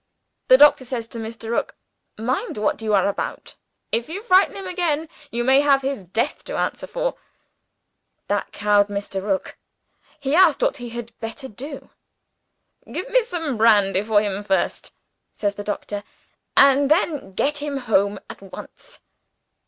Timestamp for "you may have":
5.29-5.83